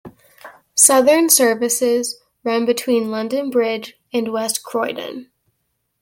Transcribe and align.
Southern 0.73 1.29
services 1.29 2.19
run 2.43 2.65
between 2.65 3.11
London 3.11 3.51
Bridge 3.51 3.99
and 4.11 4.29
West 4.31 4.63
Croydon. 4.63 5.29